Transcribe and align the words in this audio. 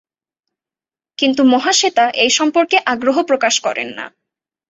কিন্তু 1.17 1.41
মহাশ্বেতা 1.43 2.05
এই 2.15 2.29
সম্পর্কে 2.29 2.77
আগ্রহ 2.85 3.17
প্রকাশ 3.21 3.55
করেন 3.59 3.89
না। 3.93 4.05